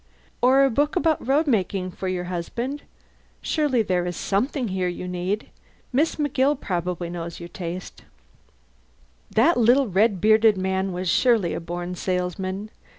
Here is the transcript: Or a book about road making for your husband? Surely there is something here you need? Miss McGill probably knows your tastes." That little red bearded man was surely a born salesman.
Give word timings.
Or 0.41 0.63
a 0.65 0.71
book 0.71 0.95
about 0.95 1.27
road 1.27 1.45
making 1.45 1.91
for 1.91 2.07
your 2.07 2.23
husband? 2.23 2.81
Surely 3.39 3.83
there 3.83 4.07
is 4.07 4.17
something 4.17 4.69
here 4.69 4.87
you 4.87 5.07
need? 5.07 5.51
Miss 5.93 6.15
McGill 6.15 6.59
probably 6.59 7.07
knows 7.07 7.39
your 7.39 7.49
tastes." 7.49 8.01
That 9.29 9.57
little 9.57 9.87
red 9.87 10.19
bearded 10.19 10.57
man 10.57 10.91
was 10.91 11.07
surely 11.07 11.53
a 11.53 11.59
born 11.59 11.93
salesman. 11.93 12.71